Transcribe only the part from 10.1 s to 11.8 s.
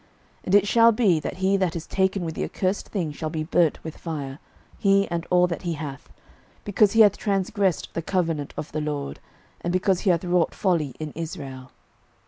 wrought folly in Israel.